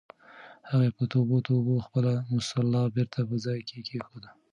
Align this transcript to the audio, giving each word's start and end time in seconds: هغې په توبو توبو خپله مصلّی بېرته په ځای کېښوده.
هغې 0.69 0.89
په 0.97 1.03
توبو 1.11 1.37
توبو 1.47 1.73
خپله 1.85 2.13
مصلّی 2.35 2.83
بېرته 2.95 3.19
په 3.29 3.35
ځای 3.45 3.59
کېښوده. 3.67 4.29